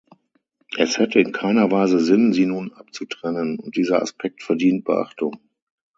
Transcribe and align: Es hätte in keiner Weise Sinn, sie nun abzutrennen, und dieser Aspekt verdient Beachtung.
Es 0.79 0.97
hätte 0.97 1.19
in 1.19 1.31
keiner 1.31 1.69
Weise 1.69 1.99
Sinn, 1.99 2.33
sie 2.33 2.47
nun 2.47 2.73
abzutrennen, 2.73 3.59
und 3.59 3.75
dieser 3.77 4.01
Aspekt 4.01 4.41
verdient 4.41 4.83
Beachtung. 4.83 5.37